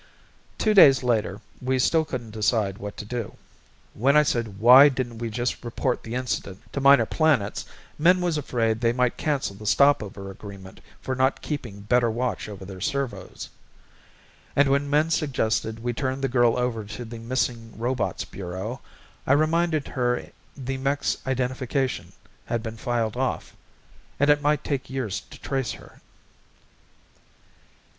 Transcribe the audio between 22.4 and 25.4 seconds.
had been filed off and it might take years to